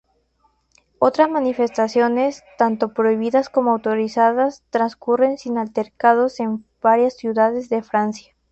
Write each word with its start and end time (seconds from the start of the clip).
Otras 0.97 1.29
manifestaciones, 1.29 2.41
tanto 2.57 2.91
prohibidas 2.91 3.49
como 3.49 3.69
autorizadas, 3.69 4.63
transcurren 4.71 5.37
sin 5.37 5.59
altercados 5.59 6.39
en 6.39 6.65
varias 6.81 7.15
ciudades 7.17 7.69
de 7.69 7.83
Francia. 7.83 8.33